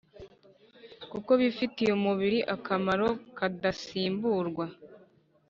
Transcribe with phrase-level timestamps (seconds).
[1.11, 4.65] kuko bifitiye umubiri akamaro kadasimburwa.